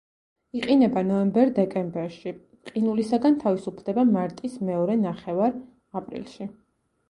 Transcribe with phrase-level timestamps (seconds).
[0.59, 2.33] იყინება ნოემბერ–დეკემბერში;
[2.71, 6.53] ყინულისაგან თავისუფლდება მარტის მეორე ნახევარ–აპრილში.